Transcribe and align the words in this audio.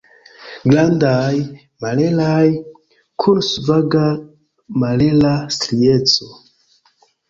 Grandaj, 0.69 1.35
malhelaj, 1.85 2.41
kun 3.27 3.45
svaga 3.53 4.05
malhela 4.85 5.39
strieco. 5.61 6.37